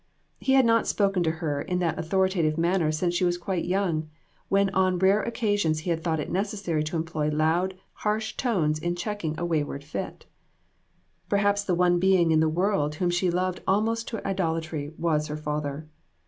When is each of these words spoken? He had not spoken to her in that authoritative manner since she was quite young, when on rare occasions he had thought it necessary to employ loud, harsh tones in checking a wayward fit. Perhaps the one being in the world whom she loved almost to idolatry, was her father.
He 0.39 0.53
had 0.53 0.65
not 0.65 0.87
spoken 0.87 1.21
to 1.21 1.29
her 1.29 1.61
in 1.61 1.77
that 1.77 1.99
authoritative 1.99 2.57
manner 2.57 2.91
since 2.91 3.13
she 3.13 3.23
was 3.23 3.37
quite 3.37 3.65
young, 3.65 4.09
when 4.49 4.71
on 4.71 4.97
rare 4.97 5.21
occasions 5.21 5.81
he 5.81 5.91
had 5.91 6.03
thought 6.03 6.19
it 6.19 6.31
necessary 6.31 6.83
to 6.85 6.95
employ 6.95 7.29
loud, 7.29 7.75
harsh 7.93 8.35
tones 8.35 8.79
in 8.79 8.95
checking 8.95 9.35
a 9.39 9.45
wayward 9.45 9.83
fit. 9.83 10.25
Perhaps 11.29 11.65
the 11.65 11.75
one 11.75 11.99
being 11.99 12.31
in 12.31 12.39
the 12.39 12.49
world 12.49 12.95
whom 12.95 13.11
she 13.11 13.29
loved 13.29 13.61
almost 13.67 14.07
to 14.07 14.27
idolatry, 14.27 14.91
was 14.97 15.27
her 15.27 15.37
father. 15.37 15.85